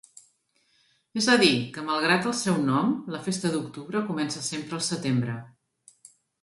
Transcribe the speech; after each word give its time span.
És 1.21 1.27
a 1.33 1.35
dir, 1.43 1.49
que 1.75 1.83
malgrat 1.91 2.25
el 2.31 2.35
seu 2.39 2.57
nom, 2.71 2.97
la 3.17 3.23
festa 3.29 3.53
d'octubre 3.57 4.05
comença 4.13 4.45
sempre 4.51 4.81
al 4.81 4.87
setembre. 4.93 5.41